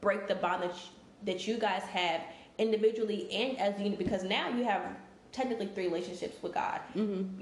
[0.00, 0.80] break the bond that you,
[1.24, 2.22] that you guys have
[2.58, 4.82] individually and as a unit because now you have
[5.32, 6.80] technically three relationships with God.
[6.96, 7.40] Mm-hmm.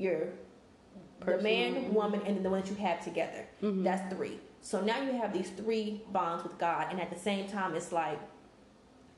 [1.24, 3.46] You're the man, woman, and then the one that you have together.
[3.62, 3.84] Mm-hmm.
[3.84, 4.38] That's three.
[4.60, 7.92] So now you have these three bonds with God, and at the same time, it's
[7.92, 8.18] like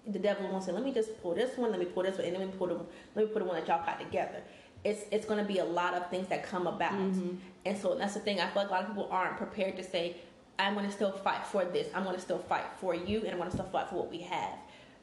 [0.06, 2.16] the devil wants to say, "Let me just pull this one, let me pull this
[2.16, 2.74] one, and then let me pull the
[3.14, 4.42] let me put the one that y'all got together."
[4.84, 7.36] It's it's going to be a lot of things that come about, mm-hmm.
[7.64, 8.40] and so that's the thing.
[8.40, 10.16] I feel like a lot of people aren't prepared to say,
[10.58, 11.88] "I'm going to still fight for this.
[11.94, 14.10] I'm going to still fight for you, and I'm going to still fight for what
[14.10, 14.58] we have."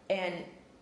[0.09, 0.35] And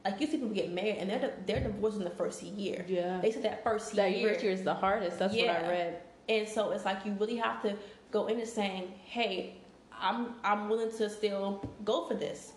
[0.06, 2.86] like you see people get married, and they're they're divorced in the first year.
[2.88, 3.20] Yeah.
[3.22, 4.30] they said that first That year.
[4.30, 5.20] first year is the hardest.
[5.20, 6.02] That's what I read.
[6.30, 7.76] And so it's like you really have to
[8.12, 9.56] go into saying, "Hey,
[9.92, 12.54] I'm I'm willing to still go for this."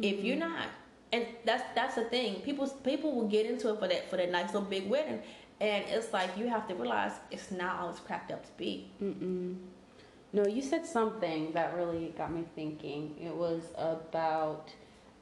[0.00, 0.52] If you're mm-hmm.
[0.52, 0.68] not,
[1.12, 2.40] and that's that's the thing.
[2.42, 5.20] People people will get into it for that for that nice little big wedding,
[5.60, 8.90] and it's like you have to realize it's not all it's cracked up to be.
[10.32, 13.14] No, you said something that really got me thinking.
[13.22, 14.70] It was about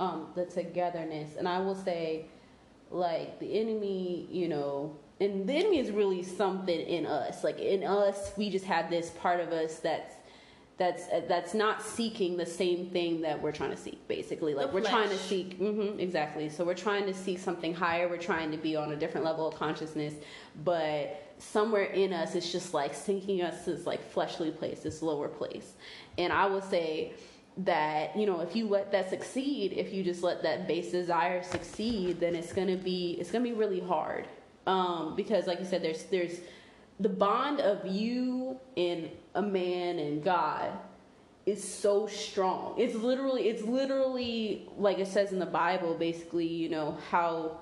[0.02, 2.26] um, the togetherness, and I will say,
[2.90, 7.44] like the enemy, you know, and the enemy is really something in us.
[7.44, 10.14] Like in us, we just have this part of us that's
[10.76, 14.06] that's uh, that's not seeking the same thing that we're trying to seek.
[14.08, 16.48] Basically, like The we're trying to seek hmm exactly.
[16.48, 18.08] So we're trying to seek something higher.
[18.08, 20.14] We're trying to be on a different level of consciousness,
[20.64, 25.00] but somewhere in us, it's just like sinking us to this like fleshly place, this
[25.00, 25.74] lower place.
[26.18, 27.12] And I would say
[27.58, 31.42] that you know if you let that succeed, if you just let that base desire
[31.42, 34.26] succeed, then it's gonna be it's gonna be really hard
[34.66, 36.40] um, because, like you said, there's there's
[37.00, 40.70] the bond of you and a man and God
[41.46, 42.74] is so strong.
[42.78, 47.58] It's literally it's literally like it says in the Bible basically, you know, how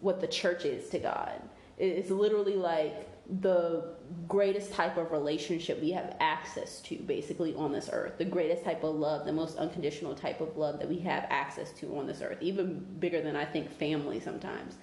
[0.00, 1.40] what the church is to God.
[1.78, 3.08] It's literally like
[3.40, 3.94] the
[4.28, 8.18] greatest type of relationship we have access to basically on this earth.
[8.18, 11.72] The greatest type of love, the most unconditional type of love that we have access
[11.72, 12.38] to on this earth.
[12.40, 14.76] Even bigger than I think family sometimes.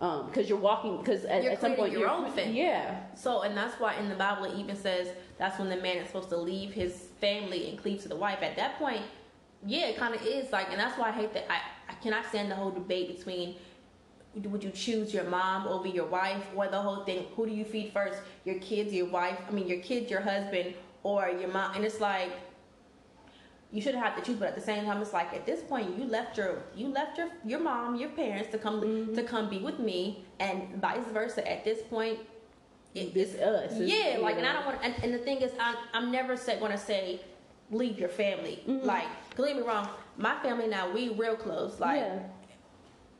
[0.00, 2.58] Um, because you're walking, because at, at some point your you're own family.
[2.60, 5.08] Yeah, So, and that's why in the Bible it even says
[5.38, 8.42] that's when the man is supposed to leave his family and cleave to the wife.
[8.42, 9.02] At that point,
[9.64, 11.50] yeah, it kind of is like, and that's why I hate that.
[11.50, 13.54] I, I cannot stand the whole debate between
[14.34, 17.64] would you choose your mom over your wife or the whole thing who do you
[17.64, 21.74] feed first your kids your wife i mean your kids your husband or your mom
[21.74, 22.30] and it's like
[23.70, 25.98] you shouldn't have to choose but at the same time it's like at this point
[25.98, 29.58] you left your you left your your mom your parents to come to come be
[29.58, 32.18] with me and vice versa at this point
[32.94, 33.72] it, this us.
[33.72, 34.78] It's- yeah, like, and I don't want.
[34.82, 37.20] And, and the thing is, I'm I'm never going to say
[37.70, 38.62] leave your family.
[38.68, 38.86] Mm-hmm.
[38.86, 41.80] Like, don't get me wrong, my family now we real close.
[41.80, 42.18] Like, yeah.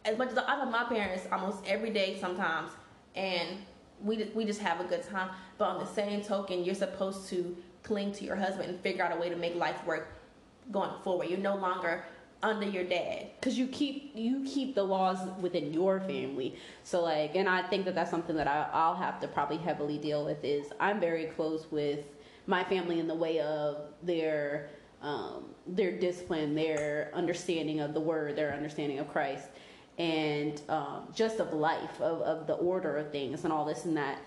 [0.05, 2.71] As much as I love my parents almost every day sometimes,
[3.15, 3.59] and
[4.03, 5.31] we we just have a good time.
[5.59, 9.17] But on the same token, you're supposed to cling to your husband and figure out
[9.17, 10.09] a way to make life work
[10.71, 11.29] going forward.
[11.29, 12.05] You're no longer
[12.43, 13.29] under your dad.
[13.39, 17.85] because you keep you keep the laws within your family so like and i think
[17.85, 21.27] that that's something that I, i'll have to probably heavily deal with is i'm very
[21.27, 22.05] close with
[22.49, 24.71] my family in the way of their
[25.03, 29.47] um, their discipline their understanding of the word their understanding of christ
[29.99, 33.97] and um, just of life of, of the order of things and all this and
[33.97, 34.19] that.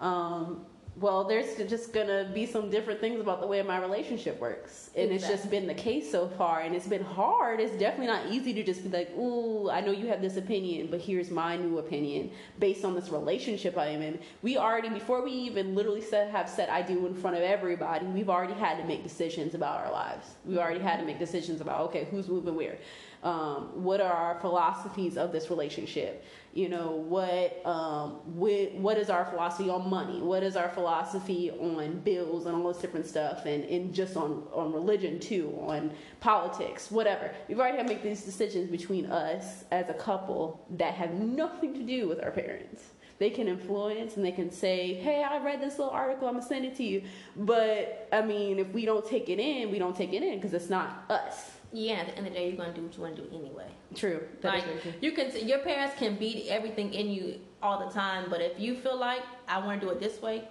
[0.00, 0.66] Um,
[1.00, 4.90] well there's just gonna be some different things about the way my relationship works.
[4.96, 7.60] And it's just been the case so far and it's been hard.
[7.60, 10.88] It's definitely not easy to just be like ooh i know you have this opinion
[10.90, 14.18] but here's my new opinion based on this relationship i am in.
[14.42, 18.06] We already before we even literally said have said i do in front of everybody
[18.06, 20.26] we've already had to make decisions about our lives.
[20.44, 22.78] We've already had to make decisions about okay who's moving where?
[23.22, 29.24] Um, what are our philosophies of this relationship you know what um what, is our
[29.24, 33.64] philosophy on money what is our philosophy on bills and all this different stuff and,
[33.64, 35.90] and just on on religion too on
[36.20, 40.94] politics whatever we've already had to make these decisions between us as a couple that
[40.94, 42.84] have nothing to do with our parents
[43.18, 46.26] they can influence and they can say, "Hey, I read this little article.
[46.26, 47.02] I'm gonna send it to you."
[47.36, 50.52] But I mean, if we don't take it in, we don't take it in because
[50.52, 51.53] it's not us.
[51.74, 53.36] Yeah, at the end of the day, you're gonna do what you want to do
[53.36, 53.66] anyway.
[53.96, 54.22] True.
[54.42, 54.92] That like true.
[55.00, 58.76] you can, your parents can beat everything in you all the time, but if you
[58.76, 60.44] feel like I want to do it this way,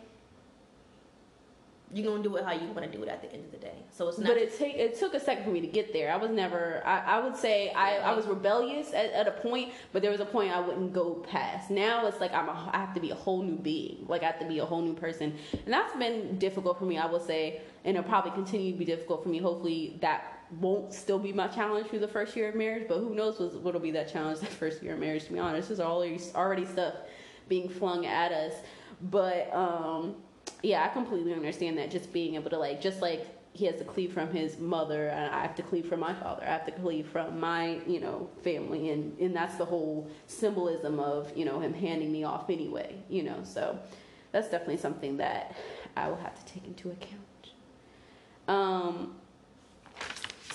[1.94, 3.58] you're gonna do it how you want to do it at the end of the
[3.58, 3.76] day.
[3.92, 4.28] So it's not.
[4.28, 6.12] But it take it took a second for me to get there.
[6.12, 6.82] I was never.
[6.86, 10.20] I, I would say I, I was rebellious at, at a point, but there was
[10.20, 11.70] a point I wouldn't go past.
[11.70, 14.06] Now it's like I'm a, I have to be a whole new being.
[14.10, 16.98] Like I have to be a whole new person, and that's been difficult for me.
[16.98, 19.38] I will say, and it'll probably continue to be difficult for me.
[19.38, 22.88] Hopefully that won't still be my challenge through the first year of marriage.
[22.88, 25.26] But who knows what what'll be that challenge that first year of marriage?
[25.26, 26.96] To be honest, there's already already stuff
[27.48, 28.54] being flung at us.
[29.02, 30.16] But um,
[30.62, 31.92] yeah, I completely understand that.
[31.92, 35.34] Just being able to like, just like he has to cleave from his mother, and
[35.34, 36.44] I have to cleave from my father.
[36.44, 41.00] I have to cleave from my, you know, family, and and that's the whole symbolism
[41.00, 42.96] of you know him handing me off anyway.
[43.10, 43.78] You know, so
[44.32, 45.56] that's definitely something that
[45.96, 47.52] I will have to take into account.
[48.48, 49.16] Um.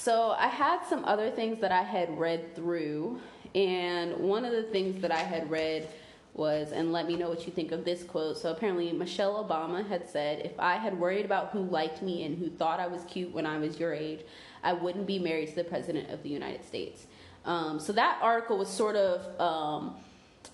[0.09, 3.21] So I had some other things that I had read through,
[3.55, 5.87] and one of the things that I had read
[6.33, 8.39] was, and let me know what you think of this quote.
[8.39, 12.39] So apparently, Michelle Obama had said, If I had worried about who liked me and
[12.39, 14.21] who thought I was cute when I was your age,
[14.63, 17.05] I wouldn't be married to the President of the United States.
[17.45, 19.95] Um, so that article was sort of um,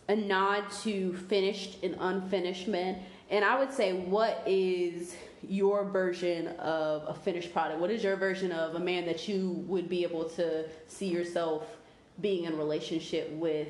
[0.09, 3.05] a nod to finished and unfinished men.
[3.31, 5.15] And I would say, what is
[5.49, 7.81] your version of a finished product?
[7.81, 11.67] What is your version of a man that you would be able to see yourself
[12.21, 13.69] being in relationship with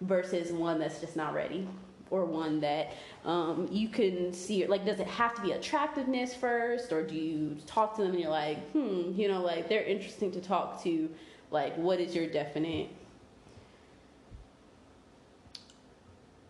[0.00, 1.66] versus one that's just not ready
[2.10, 2.92] or one that
[3.24, 7.56] um, you can see like does it have to be attractiveness first or do you
[7.66, 11.08] talk to them and you're like hmm you know like they're interesting to talk to
[11.50, 12.90] like what is your definite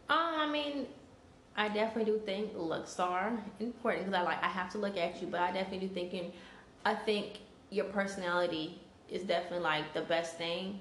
[0.09, 0.87] Um, I mean,
[1.57, 5.21] I definitely do think looks are important because I like I have to look at
[5.21, 6.33] you, but I definitely do thinking.
[6.85, 7.39] I think
[7.71, 10.81] your personality is definitely like the best thing.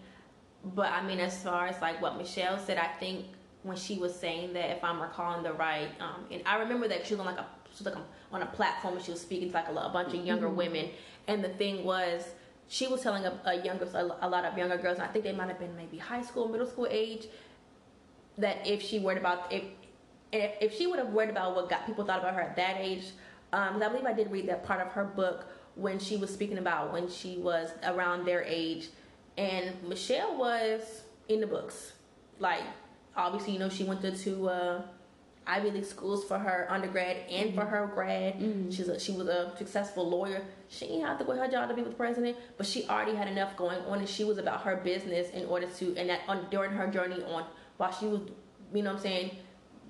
[0.75, 3.25] But I mean, as far as like what Michelle said, I think
[3.61, 7.05] when she was saying that, if I'm recalling the right, um, and I remember that
[7.05, 9.49] she was on like a she was like on a platform and she was speaking
[9.49, 10.89] to like a, a bunch of younger women,
[11.27, 12.27] and the thing was.
[12.69, 15.25] She was telling a, a younger, a, a lot of younger girls, and I think
[15.25, 17.27] they might have been maybe high school, middle school age,
[18.37, 19.63] that if she worried about if
[20.33, 22.77] if, if she would have worried about what got people thought about her at that
[22.79, 23.05] age,
[23.53, 26.33] um, 'cause I believe I did read that part of her book when she was
[26.33, 28.89] speaking about when she was around their age,
[29.37, 31.93] and Michelle was in the books.
[32.39, 32.63] Like
[33.15, 34.81] obviously, you know, she went to two uh,
[35.45, 38.35] Ivy League schools for her undergrad and for her grad.
[38.71, 40.41] She's a, she was a successful lawyer.
[40.69, 43.13] She didn't have to quit her job to be with the president, but she already
[43.13, 46.21] had enough going on, and she was about her business in order to and that
[46.27, 47.45] on, during her journey on
[47.77, 48.21] while she was,
[48.73, 49.31] you know, what I'm saying,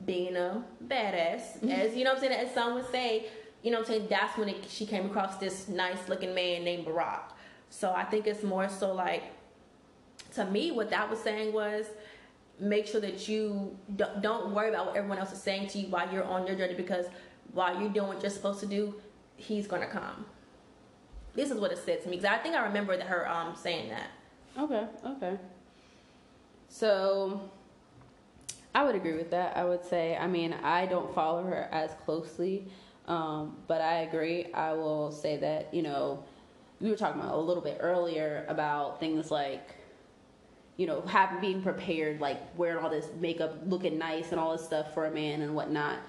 [0.05, 3.27] being a badass, as you know, what I'm saying, as some would say,
[3.61, 6.63] you know, what I'm saying, that's when it, she came across this nice looking man
[6.63, 7.31] named Barack.
[7.69, 9.23] So I think it's more so like
[10.35, 11.85] to me, what that was saying was
[12.59, 15.87] make sure that you don't, don't worry about what everyone else is saying to you
[15.87, 17.05] while you're on your journey because
[17.51, 18.95] while you're doing what you're supposed to do,
[19.35, 20.25] he's gonna come.
[21.33, 23.55] This is what it said to me because I think I remember that her um
[23.55, 24.09] saying that.
[24.57, 25.37] Okay, okay.
[26.69, 27.49] So
[28.75, 29.55] I would agree with that.
[29.55, 32.67] I would say, I mean, I don't follow her as closely,
[33.07, 34.51] um, but I agree.
[34.53, 36.23] I will say that, you know,
[36.81, 39.75] we were talking about a little bit earlier about things like,
[40.77, 44.65] you know, having being prepared, like wearing all this makeup, looking nice, and all this
[44.65, 45.99] stuff for a man and whatnot.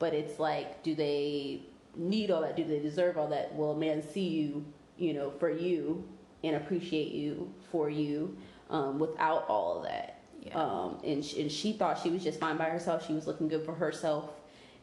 [0.00, 1.62] But it's like, do they
[1.94, 2.56] need all that?
[2.56, 3.54] Do they deserve all that?
[3.54, 4.64] Will a man see you,
[4.96, 6.04] you know, for you
[6.42, 8.36] and appreciate you for you
[8.70, 10.17] um, without all of that?
[10.48, 10.58] Yeah.
[10.62, 13.06] Um, and sh- and she thought she was just fine by herself.
[13.06, 14.30] She was looking good for herself,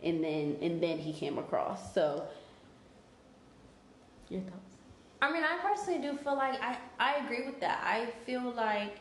[0.04, 1.94] and then and then he came across.
[1.94, 2.28] So,
[4.30, 4.76] your thoughts?
[5.22, 7.82] I mean, I personally do feel like I, I agree with that.
[7.84, 9.00] I feel like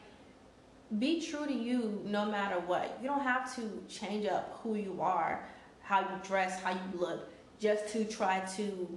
[0.98, 2.98] be true to you no matter what.
[3.03, 5.46] You don't have to change up who you are,
[5.83, 8.88] how you dress, how you look, just to try to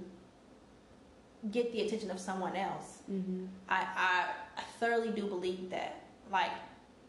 [1.50, 2.98] get the attention of someone else.
[3.10, 3.46] Mm-hmm.
[3.68, 4.24] I, I,
[4.56, 6.02] I thoroughly do believe that.
[6.30, 6.52] Like,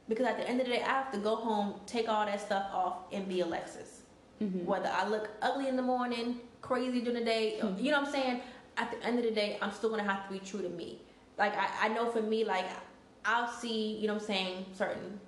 [0.09, 2.41] because at the end of the day, I have to go home, take all that
[2.41, 4.01] stuff off, and be Alexis.
[4.41, 4.65] Mm-hmm.
[4.65, 8.11] Whether I look ugly in the morning, crazy during the day, you know what I'm
[8.11, 8.41] saying?
[8.77, 10.99] At the end of the day, I'm still gonna have to be true to me.
[11.37, 12.65] Like I, I know for me, like
[13.23, 15.19] I'll see, you know what I'm saying, certain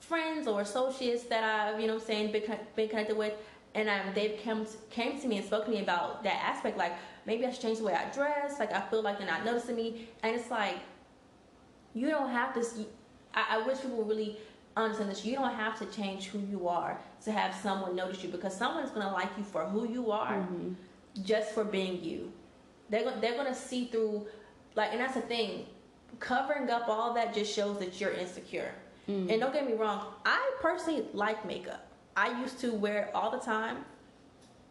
[0.00, 2.42] friends or associates that I've, you know what I'm saying, been,
[2.74, 3.34] been connected with,
[3.74, 6.76] and um, they've come to, came to me and spoke to me about that aspect.
[6.76, 6.94] Like
[7.26, 8.58] maybe I should change the way I dress.
[8.58, 10.78] Like I feel like they're not noticing me, and it's like
[11.94, 12.64] you don't have to.
[13.36, 14.38] I, I wish people really
[14.76, 15.24] understand this.
[15.24, 18.90] You don't have to change who you are to have someone notice you because someone's
[18.90, 20.72] gonna like you for who you are, Mm-hmm.
[21.24, 22.32] just for being you.
[22.90, 24.26] They're go- they're gonna see through,
[24.74, 25.66] like, and that's the thing.
[26.18, 28.72] Covering up all that just shows that you're insecure.
[29.08, 29.30] Mm-hmm.
[29.30, 31.86] And don't get me wrong, I personally like makeup.
[32.16, 33.84] I used to wear it all the time,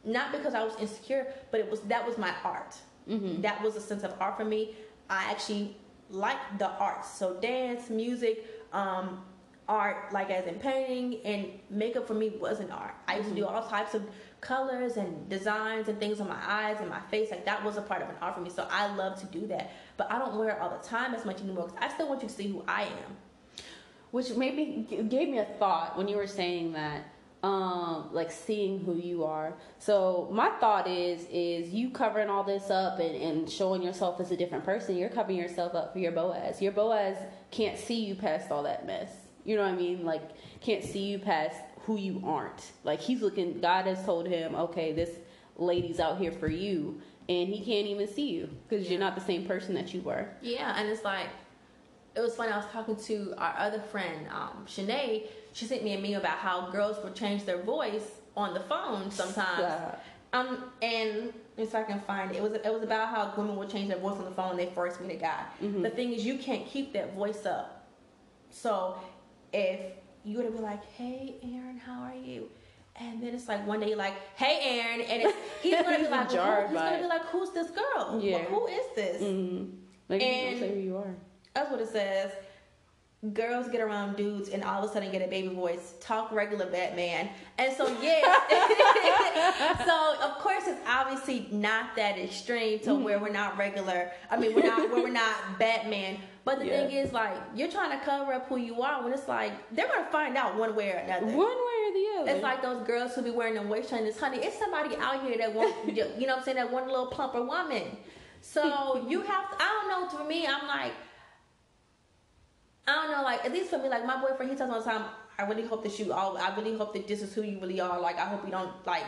[0.03, 2.75] not because I was insecure, but it was that was my art.
[3.09, 3.41] Mm-hmm.
[3.41, 4.75] That was a sense of art for me.
[5.09, 5.75] I actually
[6.09, 8.45] like the arts, so dance, music,
[8.75, 9.21] um,
[9.67, 12.93] art, like as in painting and makeup for me was an art.
[13.07, 14.03] I used to do all types of
[14.41, 17.31] colors and designs and things on my eyes and my face.
[17.31, 18.49] Like that was a part of an art for me.
[18.49, 21.25] So I love to do that, but I don't wear it all the time as
[21.25, 23.17] much anymore because I still want you to see who I am.
[24.11, 27.05] Which maybe gave me a thought when you were saying that,
[27.45, 29.53] um, like seeing who you are.
[29.77, 34.31] So my thought is, is you covering all this up and, and showing yourself as
[34.31, 34.97] a different person.
[34.97, 36.59] You're covering yourself up for your Boaz.
[36.59, 37.15] Your Boaz
[37.51, 39.11] can't see you past all that mess.
[39.43, 40.03] You know what I mean?
[40.03, 40.23] Like
[40.59, 42.71] can't see you past who you aren't.
[42.83, 43.61] Like he's looking.
[43.61, 45.11] God has told him, okay, this
[45.55, 49.21] lady's out here for you, and he can't even see you because you're not the
[49.21, 50.27] same person that you were.
[50.41, 51.27] Yeah, and it's like
[52.15, 52.51] it was funny.
[52.51, 55.23] I was talking to our other friend, um, Shanae.
[55.53, 59.09] She sent me a meme about how girls would change their voice on the phone
[59.11, 59.59] sometimes.
[59.61, 59.95] Yeah.
[60.33, 63.69] Um, and if I can find it, it was it was about how women would
[63.69, 65.43] change their voice on the phone when they first meet a guy.
[65.61, 67.87] The thing is, you can't keep that voice up.
[68.49, 68.97] So
[69.53, 69.79] if
[70.25, 72.49] you would be like, "Hey, Aaron, how are you?"
[72.97, 76.07] And then it's like one day you're like, "Hey, Aaron," and it's, he's gonna be
[76.07, 78.19] like, well, who, he's gonna be like, "Who's this girl?
[78.21, 78.37] Yeah.
[78.37, 79.75] Well, who is this?" Mm-hmm.
[80.09, 81.15] Like you And- don't say who you are.
[81.55, 82.31] That's what it says.
[83.33, 85.95] Girls get around dudes and all of a sudden get a baby voice.
[85.99, 87.29] Talk regular Batman.
[87.57, 88.21] And so yeah.
[89.85, 94.11] so of course it's obviously not that extreme to where we're not regular.
[94.29, 96.17] I mean we're not where we're not Batman.
[96.43, 96.85] But the Yeah.
[96.87, 99.87] thing is like you're trying to cover up who you are when it's like they're
[99.87, 101.25] gonna find out one way or another.
[101.25, 102.31] One way or the other.
[102.31, 104.37] It's like those girls who be wearing them waist trainers, honey.
[104.37, 107.43] It's somebody out here that want, you know what I'm saying, that one little plumper
[107.43, 107.97] woman.
[108.41, 110.91] So you have to, I don't know, for me, I'm like,
[112.87, 114.81] I don't know, like, at least for me, like, my boyfriend, he tells me all
[114.83, 115.05] the time,
[115.39, 117.79] I really hope that you all, I really hope that this is who you really
[117.79, 117.99] are.
[117.99, 119.03] Like, I hope you don't, like,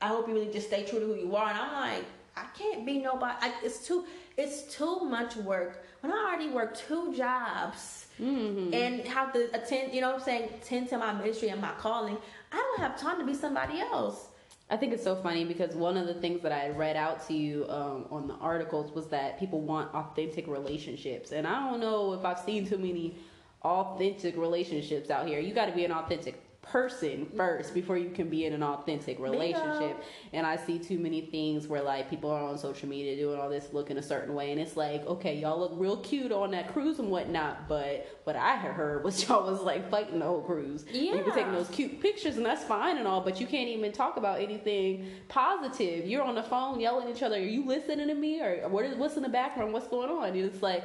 [0.00, 1.48] I hope you really just stay true to who you are.
[1.48, 2.04] And I'm like,
[2.36, 3.34] I can't be nobody.
[3.40, 4.04] I, it's too,
[4.36, 5.84] it's too much work.
[6.00, 8.72] When I already work two jobs Mm-hmm.
[8.72, 11.72] and have to attend, you know what I'm saying, attend to my ministry and my
[11.78, 12.16] calling,
[12.52, 14.28] I don't have time to be somebody else.
[14.74, 17.32] I think it's so funny because one of the things that I read out to
[17.32, 22.12] you um, on the articles was that people want authentic relationships, and I don't know
[22.12, 23.16] if I've seen too many
[23.62, 25.38] authentic relationships out here.
[25.38, 29.18] You got to be an authentic person first before you can be in an authentic
[29.18, 30.02] relationship.
[30.32, 33.48] And I see too many things where like people are on social media doing all
[33.48, 36.72] this looking a certain way, and it's like, okay, y'all look real cute on that
[36.72, 40.42] cruise and whatnot, but what I had heard was y'all was like fighting the whole
[40.42, 40.84] cruise.
[40.90, 41.14] Yeah.
[41.14, 43.92] You were taking those cute pictures, and that's fine and all, but you can't even
[43.92, 46.06] talk about anything positive.
[46.06, 47.36] You're on the phone yelling at each other.
[47.36, 49.72] Are you listening to me, or what is what's in the background?
[49.72, 50.28] What's going on?
[50.28, 50.84] And it's like.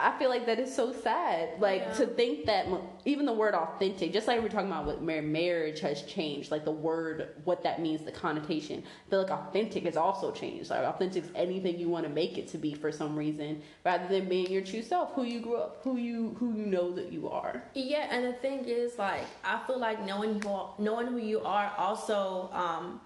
[0.00, 1.60] I feel like that is so sad.
[1.60, 1.92] Like Yeah.
[1.94, 2.66] to think that
[3.04, 6.70] even the word authentic, just like we're talking about what marriage has changed, like the
[6.70, 8.82] word, what that means, the connotation.
[9.06, 10.70] I feel like authentic has also changed.
[10.70, 14.08] Like authentic is anything you want to make it to be for some reason, rather
[14.08, 17.12] than being your true self, who you grew up, who you who you know that
[17.12, 17.62] you are.
[17.74, 21.72] Yeah, and the thing is, like, I feel like knowing who, knowing who you are
[21.78, 23.00] also, um,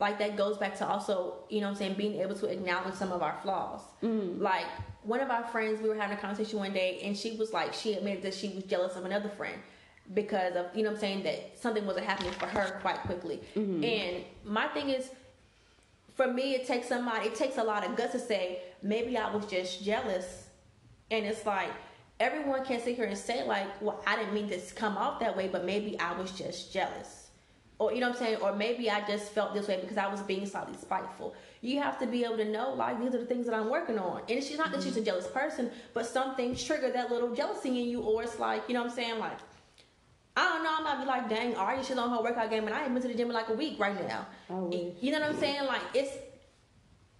[0.00, 2.94] like that goes back to also, you know what I'm saying, being able to acknowledge
[2.94, 3.82] some of our flaws.
[4.02, 4.42] Mm-hmm.
[4.42, 4.64] Like,
[5.02, 7.74] one of our friends, we were having a conversation one day, and she was like,
[7.74, 9.60] she admitted that she was jealous of another friend
[10.14, 13.40] because of, you know what I'm saying, that something wasn't happening for her quite quickly.
[13.54, 13.84] Mm-hmm.
[13.84, 15.10] And my thing is,
[16.14, 19.32] for me, it takes somebody, it takes a lot of guts to say, maybe I
[19.34, 20.48] was just jealous.
[21.10, 21.70] And it's like,
[22.18, 25.36] everyone can sit here and say, like, well, I didn't mean to come off that
[25.36, 27.19] way, but maybe I was just jealous.
[27.80, 28.38] Or, you know what I'm saying?
[28.42, 31.34] Or maybe I just felt this way because I was being slightly spiteful.
[31.62, 33.98] You have to be able to know, like, these are the things that I'm working
[33.98, 34.20] on.
[34.28, 34.88] And she's not that mm-hmm.
[34.88, 38.38] she's a jealous person, but some things trigger that little jealousy in you, or it's
[38.38, 39.18] like, you know what I'm saying?
[39.18, 39.38] Like,
[40.36, 40.70] I don't know.
[40.78, 43.00] I might be like, dang, Ari, she's on her workout game, and I ain't been
[43.02, 44.26] to the gym in like a week right now.
[44.50, 44.92] Oh, I.
[45.00, 45.64] You know what I'm saying?
[45.66, 46.16] Like, it's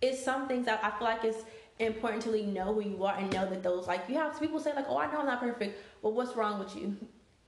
[0.02, 1.44] it's some things that I feel like it's
[1.78, 4.60] important to really know who you are and know that those like you have people
[4.60, 5.78] say like, oh, I know I'm not perfect.
[6.02, 6.96] Well, what's wrong with you?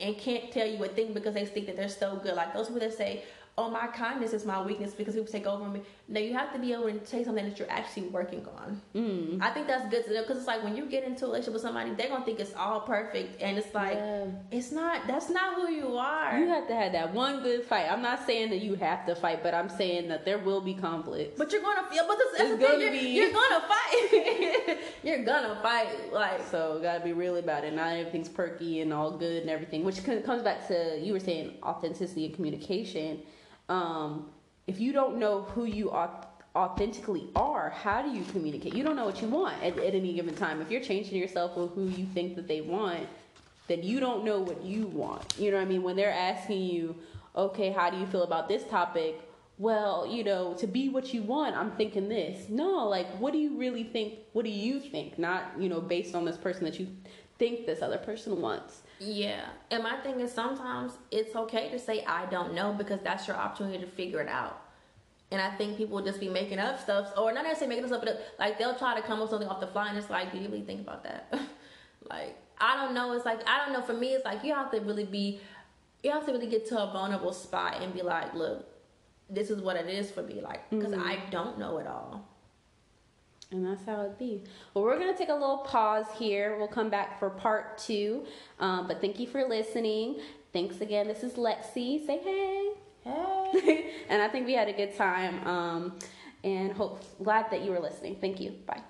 [0.03, 2.34] And can't tell you a thing because they think that they're so good.
[2.34, 3.22] Like those people that say,
[3.59, 5.82] oh, my kindness is my weakness because people take over me.
[6.09, 8.80] No, you have to be able to take something that you're actually working on.
[8.94, 9.42] Mm.
[9.42, 11.53] I think that's good to know because it's like when you get into a relationship
[11.53, 14.24] with somebody, they're gonna think it's all perfect, and it's like Yeah.
[14.50, 15.07] it's not.
[15.07, 16.38] That's not who you are.
[16.38, 17.92] You have to have that one good fight.
[17.92, 20.72] I'm not saying that you have to fight, but I'm saying that there will be
[20.74, 21.36] conflict.
[21.36, 22.05] but you're gonna feel.
[22.09, 22.72] But that's, that's It's the thing.
[22.80, 24.78] gonna You're, be- you're gonna fight.
[25.03, 26.12] you're gonna fight.
[26.12, 27.74] Like So gotta be real about it.
[27.74, 29.84] Not everything's perky and all good and everything.
[29.84, 33.22] Which comes back to you were saying authenticity and communication.
[33.72, 34.26] Um,
[34.66, 38.74] if you don't know who you au- authentically are, how do you communicate?
[38.74, 40.60] You don't know what you want at, at any given time.
[40.60, 43.08] If you're changing yourself or who you think that they want,
[43.68, 45.24] then you don't know what you want.
[45.38, 45.82] You know what I mean?
[45.82, 46.96] When they're asking you,
[47.34, 49.18] okay, how do you feel about this topic?
[49.56, 52.50] Well, you know, to be what you want, I'm thinking this.
[52.50, 54.18] No, like, what do you really think?
[54.34, 55.18] What do you think?
[55.18, 56.88] Not, you know, based on this person that you
[57.38, 58.82] think this other person wants.
[59.05, 59.46] Yeah.
[59.70, 63.36] And my thing is sometimes it's okay to say I don't know because that's your
[63.36, 64.61] opportunity to figure it out.
[65.30, 68.03] And I think people will just be making up stuff or not necessarily making stuff,
[68.05, 70.11] but uh, like they'll try to come up with something off the fly and it's
[70.11, 71.32] like, do you really think about that?
[72.11, 73.12] like, I don't know.
[73.12, 73.82] It's like, I don't know.
[73.82, 75.40] For me, it's like you have to really be,
[76.03, 78.68] you have to really get to a vulnerable spot and be like, look,
[79.30, 80.42] this is what it is for me.
[80.42, 81.09] Like, because mm-hmm.
[81.09, 82.28] I don't know it all.
[83.53, 84.42] And that's how it be.
[84.72, 86.57] Well, we're going to take a little pause here.
[86.59, 88.24] We'll come back for part two.
[88.59, 90.20] Um, but thank you for listening.
[90.53, 91.07] Thanks again.
[91.07, 92.07] This is Lexi.
[92.07, 92.70] Say hey.
[93.05, 93.90] Hey.
[94.09, 95.46] and I think we had a good time.
[95.46, 95.98] Um,
[96.42, 98.16] and hope glad that you were listening.
[98.20, 98.53] Thank you.
[98.66, 98.80] Bye.